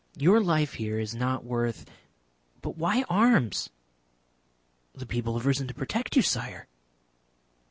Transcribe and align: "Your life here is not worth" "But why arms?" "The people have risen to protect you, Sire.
"Your 0.17 0.41
life 0.41 0.73
here 0.73 0.97
is 0.99 1.13
not 1.13 1.43
worth" 1.43 1.85
"But 2.63 2.75
why 2.75 3.03
arms?" 3.07 3.69
"The 4.95 5.05
people 5.05 5.35
have 5.37 5.45
risen 5.45 5.67
to 5.67 5.75
protect 5.75 6.15
you, 6.15 6.23
Sire. 6.23 6.65